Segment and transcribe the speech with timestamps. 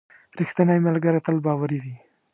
[0.39, 1.95] •رښتینی ملګری تل باوري وي.